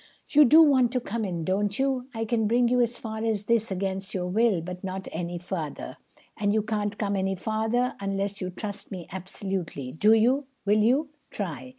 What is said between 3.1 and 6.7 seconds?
as this against your will, but not any farther. And you